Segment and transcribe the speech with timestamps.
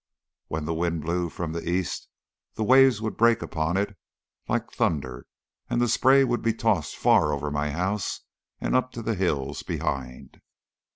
[0.47, 2.07] When the wind blew from the east
[2.55, 3.95] the waves would break upon it
[4.47, 5.27] like thunder,
[5.69, 8.21] and the spray would be tossed far over my house
[8.59, 10.41] and up to the hills behind.